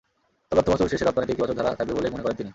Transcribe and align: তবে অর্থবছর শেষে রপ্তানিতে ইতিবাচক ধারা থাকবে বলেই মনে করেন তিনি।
তবে 0.49 0.59
অর্থবছর 0.61 0.91
শেষে 0.93 1.05
রপ্তানিতে 1.05 1.33
ইতিবাচক 1.33 1.55
ধারা 1.59 1.79
থাকবে 1.79 1.95
বলেই 1.97 2.11
মনে 2.13 2.23
করেন 2.23 2.37
তিনি। 2.39 2.49